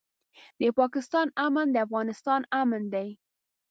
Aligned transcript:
د 0.61 0.63
پاکستان 0.79 1.27
امن 1.45 1.67
د 1.71 1.75
افغانستان 1.85 2.41
امن 2.61 2.83
دی. 2.93 3.07